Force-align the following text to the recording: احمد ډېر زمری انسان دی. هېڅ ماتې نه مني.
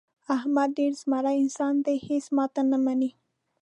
احمد 0.35 0.69
ډېر 0.77 0.91
زمری 1.01 1.35
انسان 1.43 1.75
دی. 1.85 1.97
هېڅ 2.07 2.25
ماتې 2.35 2.61
نه 2.71 2.77
مني. 2.85 3.11